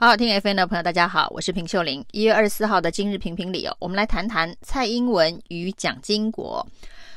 [0.00, 2.02] 好好听 FM 的朋友，大家好，我是平秀玲。
[2.12, 6.66] 一月二十四号的今日评评理哦，我们来谈谈蔡英文与蒋经国。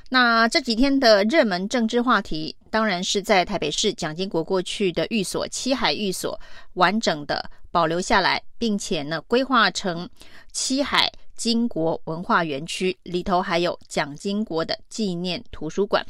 [0.10, 6.38] 那这几天的热门政治话题，当然是在台北市蒋经国过去的寓所七海寓所
[6.74, 10.10] 完整的保留下来，并且呢规划成
[10.52, 16.06] 七海经国文化园区，里头还有蒋经国的纪念图书馆。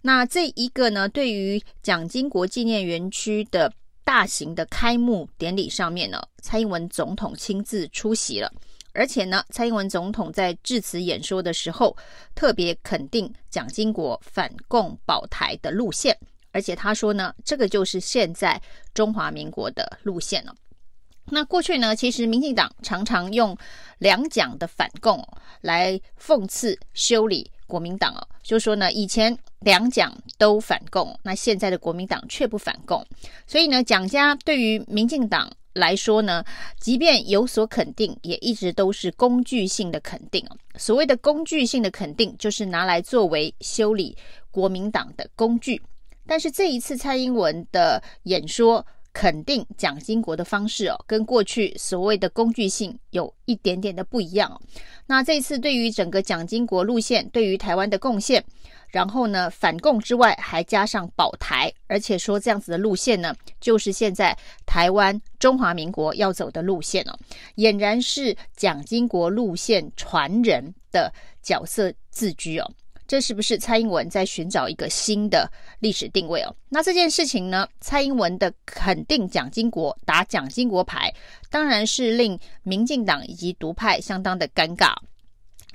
[0.00, 3.70] 那这一个呢，对于蒋经国纪念园区的。
[4.04, 8.52] 大型的开幕典礼上面呢，蔡英文总统亲自出席了，
[8.92, 11.96] 而且呢，蔡英文总统在致辞演说的时候，
[12.34, 16.16] 特别肯定蒋经国反共保台的路线，
[16.52, 18.60] 而且他说呢，这个就是现在
[18.92, 20.54] 中华民国的路线了。
[21.26, 23.56] 那过去呢，其实民进党常常用
[23.96, 25.26] 两蒋的反共
[25.62, 33.04] 来讽刺修理国民党哦，就说呢，以前两蒋都反共，那现在的国民党却不反共，
[33.46, 36.44] 所以呢，蒋家对于民进党来说呢，
[36.78, 40.46] 即便有所肯定，也一直都是工具性的肯定。
[40.76, 44.16] 所谓的工具性的肯定，就是拿来作为修理
[44.50, 45.82] 国民党的工具。
[46.26, 54.60] 但是这一次蔡英文的演说，肯定蒋经国的方式哦，跟过去所谓的工具性有一点点的不一样。
[55.06, 58.44] 那这次对于整个蒋经国路线对于台湾的贡献，
[58.88, 67.16] 然后呢，反共之外还加上保台，而且说这样子的路线呢，就是现在台湾中华民国要走的路线哦，
[67.56, 72.68] 俨然是蒋经国路线传人的角色自居哦。
[73.06, 76.54] 这是不是蔡英文在寻找一个新的历史定位哦？
[76.68, 81.12] 那这件事情呢，蔡英文的肯定蒋经国打蒋经国牌，
[81.50, 84.94] 当然是令民进党以及独派相当的尴尬。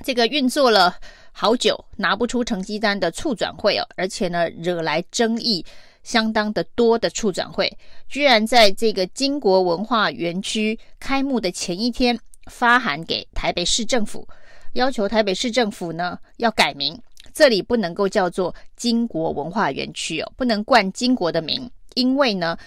[0.04, 0.96] 这个运作了
[1.32, 5.64] 好久拿不出成绩单的促转会哦，而且呢，惹来争议
[6.04, 7.72] 相当的多的促转会，
[8.08, 12.18] 居然在这个金国文化园区开幕的前一天
[12.50, 14.28] 发函给台北市政府，
[14.74, 17.00] 要求台北市政府呢要改名。
[17.40, 22.58] 这里不能够叫做经国文化园区哦，不能冠经国的名，因为呢，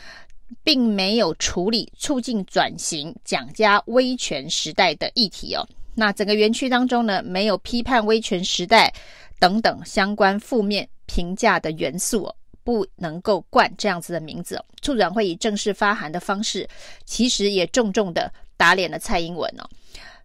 [0.65, 5.63] 并没有处理促进转型蒋家威权时代的议题哦。
[5.95, 8.91] 那整个园区当中呢，没有批判威权时代
[9.39, 12.35] 等等相关负面评价的元素哦，
[12.65, 14.65] 不能够冠这样子的名字哦。
[14.81, 16.67] 促转会以正式发函的方式，
[17.05, 19.69] 其实也重重的打脸了蔡英文哦。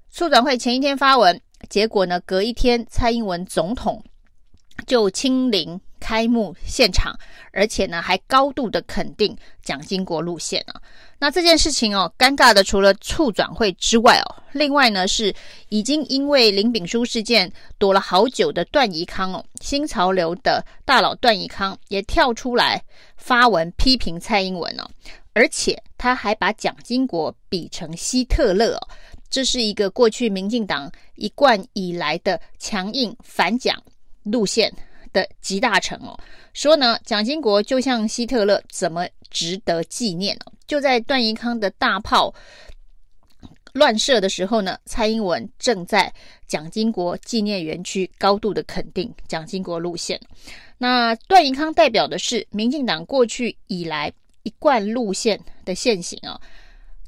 [0.09, 1.37] 促转会前一天发文，
[1.69, 4.01] 结果呢，隔一天蔡英文总统。
[4.85, 7.17] 就亲临开幕现场，
[7.51, 10.81] 而且呢还高度的肯定蒋经国路线啊。
[11.19, 15.33] 那这件事情哦，尴尬的除了促转会之外哦，另外呢是
[15.69, 22.83] 已经因为林炳书事件躲了好久的段宜康哦，新潮流的大佬段宜康也跳出来
[23.17, 24.87] 发文批评蔡英文哦，
[25.33, 28.87] 而且他还把蒋经国比成希特勒哦，
[29.27, 33.75] 这是一个过去民进党一贯以来的强硬反蒋。
[34.31, 34.73] 路线
[35.13, 36.17] 的集大成哦，
[36.53, 40.51] 说呢，蒋经国就像希特勒，怎么值得纪念哦？
[40.67, 42.33] 就在段宜康的大炮
[43.73, 46.13] 乱射的时候呢，蔡英文正在
[46.45, 50.19] 蒋经国纪念园区高度的肯定蒋经国路线。
[50.77, 54.11] 那段宜康代表的是民进党过去以来
[54.43, 56.39] 一贯路线的现行哦。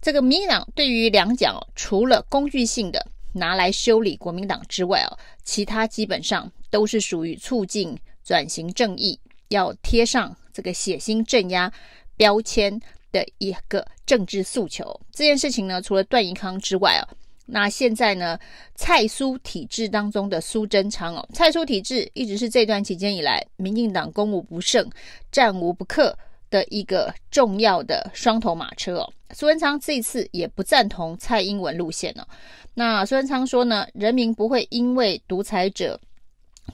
[0.02, 6.50] 这个民进党对于两蒋哦，除了工具性的拿来修理国民党之外哦，其他基本上。
[6.70, 9.20] 都是属于促进转型正义，
[9.50, 11.72] 要贴上这个血腥镇压
[12.16, 12.80] 标签
[13.12, 15.00] 的一个政治诉求。
[15.12, 17.04] 这件事情呢，除了段宜康之外哦，
[17.46, 18.38] 那现在呢，
[18.76, 24.88] 蔡苏体制当中的苏贞昌哦，蔡苏体制一直是这段期间以来，民进党攻无不胜、
[25.32, 26.16] 战无不克
[26.52, 29.14] 的一个重要的双头马车哦。
[29.32, 32.28] 苏贞昌这一次也不赞同蔡英文路线哦。
[32.76, 36.00] 那苏贞昌说呢，人民不会因为独裁者。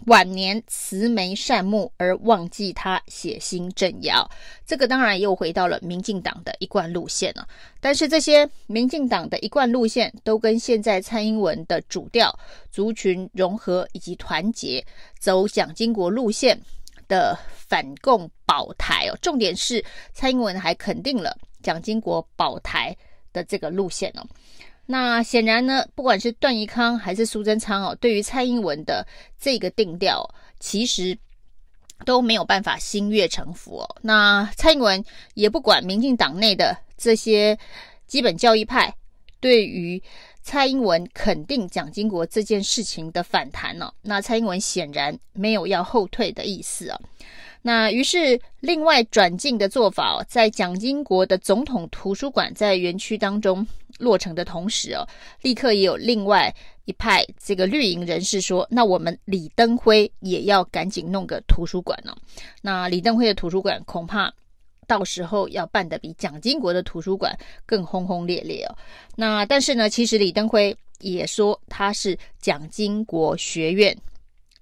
[0.08, 4.30] 晚年慈眉善目而忘记他血腥政要，
[4.66, 7.48] 这个当然又回到了民进党的一贯路线了。
[7.80, 12.38] 但是这些民进党的一贯路线都跟现在蔡英文的主调
[12.72, 14.86] 族群融合以及团结，
[15.20, 16.60] 走蒋经国路线
[17.08, 19.18] 的反共保台哦。
[19.22, 19.84] 重点是
[20.14, 22.96] 蔡英文还肯定了蒋经国保台
[23.34, 24.26] 的这个路线哦。
[24.88, 29.06] 那显然呢，不管是段宜康还是苏贞昌哦，对于蔡英文的
[29.40, 30.30] 这个定调，
[30.60, 31.18] 其实
[32.06, 33.96] 都没有办法心悦诚服哦。
[34.02, 35.04] 那蔡英文
[35.34, 37.58] 也不管民进党内的这些
[38.06, 38.94] 基本教义派
[39.40, 40.02] 对于
[40.44, 43.92] 蔡英文肯定蒋经国这件事情的反弹哦。
[44.04, 47.02] 那蔡英文显然没有要后退的意思哦。
[47.64, 53.66] 那于是另外转进的做法哦，在蒋经国的总统图书馆在园区当中
[53.98, 55.08] 落成的同时哦，
[55.42, 56.54] 立刻也有另外
[56.86, 62.16] 一派这个绿营人士说，那我们李登辉也要赶紧弄个图书馆哦。
[62.62, 64.34] 那李登辉的图书馆恐怕
[64.88, 68.78] 到时候要办得比蒋经国的图书馆更轰轰烈烈哦。
[69.16, 73.98] 那但是呢，其实李登辉也说他是蒋经国学院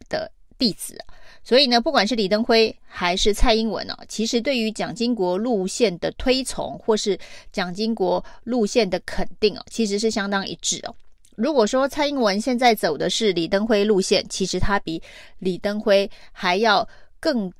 [0.10, 0.98] 的弟子。
[1.44, 7.20] 所以呢，不管是李登辉还是蔡英文呢、哦，其实对于蒋经国路线的推崇，或是
[7.52, 10.96] 蒋经国路线的肯定哦，其实是相当一致哦。
[11.36, 15.02] 如果说蔡英文现在走的是李登辉路线，其实他比
[15.40, 16.88] 李登辉还要
[17.20, 17.52] 更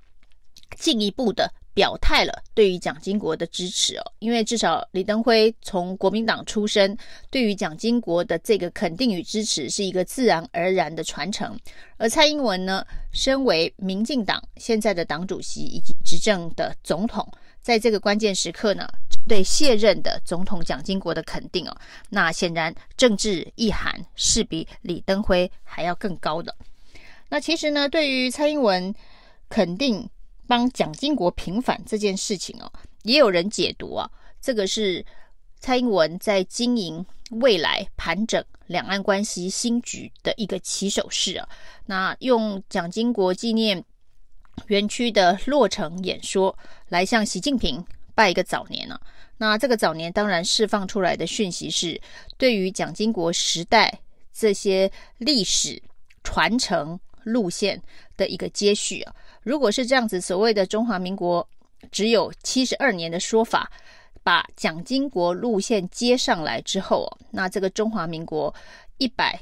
[0.78, 1.52] 进一步的。
[1.74, 6.96] 表态了对于蒋经国的支持哦，因为至少李登辉从国民党出身，
[7.32, 11.58] 对于蒋经国的这个肯定与支持是一个自然而然的传承。
[11.98, 17.28] 而蔡英文呢，身为民进党现在的党主席以及执政的总统，
[17.62, 18.88] 在这个关键时刻呢，
[19.28, 21.76] 对卸任的总统蒋经国的肯定哦，
[22.10, 26.56] 那显然政治意涵是比李登辉还要更高的。
[27.30, 28.94] 那其实呢，对于蔡英文
[29.50, 30.08] 肯定。
[30.48, 32.72] 帮蒋经国平反这件事情哦，
[33.04, 34.10] 也有人解读啊，
[34.42, 35.06] 这个是
[35.60, 41.48] 蔡英文在经营未来盘整两岸关系新局的一个起手式啊。
[41.86, 43.84] 那用蒋经国纪念
[44.68, 46.58] 园区的落成演说
[46.90, 49.00] 来向习近平拜一个早年啊。
[49.38, 52.00] 那这个早年当然释放出来的讯息是，
[52.38, 54.00] 对于蒋经国时代
[54.32, 55.82] 这些历史
[56.24, 57.82] 传承路线
[58.18, 59.16] 的一个接续啊。
[59.42, 61.48] 如果是这样子，所谓的中华民国
[61.92, 63.72] 只有七十二年的说法，
[64.24, 68.54] 把蒋经国路线接上来之后，那这个中华民国
[68.98, 69.40] 一百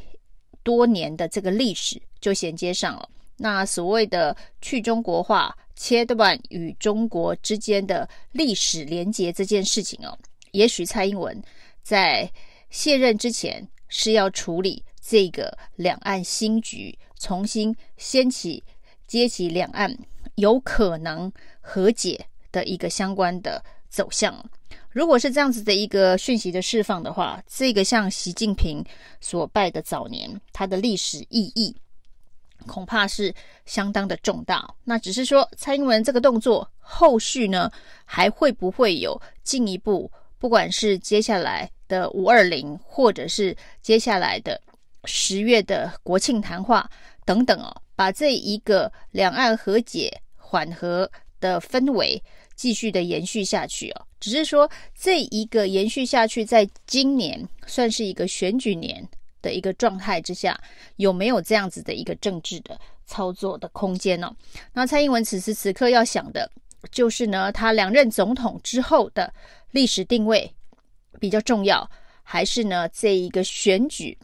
[0.64, 3.08] 多年的这个历史就衔接上了。
[3.38, 10.18] 那所谓的去中国化、切断与中国之间的历史连结这件事情哦，
[10.52, 11.42] 也许蔡英文
[11.82, 12.32] 在
[12.70, 18.64] 卸任之前是要处理这个两岸新局，重新掀起。
[19.06, 19.94] 接起两岸
[20.36, 21.30] 有可能
[21.60, 24.34] 和解的一个相关的走向，
[24.90, 28.82] 如果是这样子的一个讯息的释放的话，这个像习近平
[29.20, 31.76] 所拜的早年，它的历史意义
[32.66, 33.36] 恐怕是
[33.66, 34.66] 相当的重大。
[34.86, 37.70] 那只是说，蔡英文这个动作后续呢，
[38.06, 40.10] 还会不会有进一步？
[40.40, 44.62] 不管是接下来的五二零，或者是接下来的
[45.06, 46.90] 十月的国庆谈话
[47.26, 47.76] 等等哦。
[47.94, 52.20] 把这一个两岸和解缓和的氛围
[52.56, 54.68] 继续的延续下去哦，只是说
[55.00, 59.08] 这一个延续下去，在今年算是一个选举年
[59.40, 60.60] 的一个状态之下，
[60.96, 64.36] 有没有这样子的一个政治的操作的空间呢？
[64.74, 66.50] 那蔡英文此时此刻要想的
[66.92, 69.32] 就是呢，他两任总统之后的
[69.70, 70.52] 历史定位
[71.20, 71.88] 比较重要，
[72.24, 74.18] 还是呢这一个选举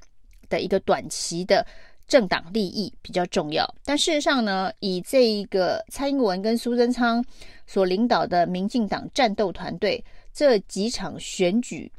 [0.49, 1.65] 的一个短期的？
[2.07, 7.21] 政党利益比较重要，但事实上呢，以这一个蔡英文跟苏贞昌
[7.65, 10.01] 所领导的民进党战斗团队
[10.33, 11.91] 这几场选举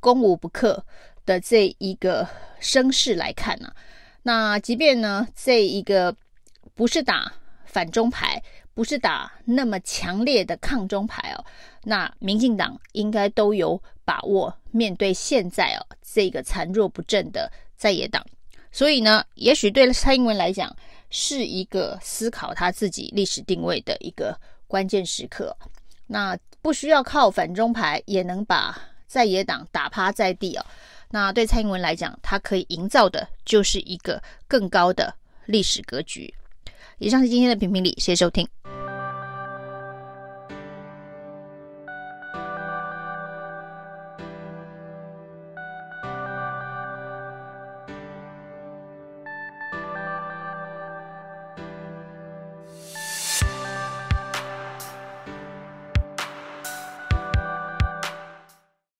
[0.00, 0.82] 攻无不克
[1.26, 2.26] 的这一个
[2.58, 3.76] 声势来看呢、啊，
[4.22, 6.16] 那即便呢这一个
[6.74, 7.30] 不是打
[7.68, 8.42] 反中牌，
[8.74, 11.44] 不是打那么强烈的抗中牌哦，
[11.84, 18.24] 那民进党应该都有把握面对现在哦这个残弱不振的在野党。
[18.72, 20.74] 所以呢，也许对蔡英文来讲
[21.10, 25.56] 是一个思考他自己历史定位的一个关键时刻。
[26.06, 28.76] 那不需要靠反中牌也能把
[29.06, 30.64] 在野党打趴在地哦。
[31.10, 35.14] 那对蔡英文来讲，他可以营造的就是一个更高的
[35.46, 36.34] 历史格局。
[36.98, 38.46] 以上是今天的评评理，谢谢收听。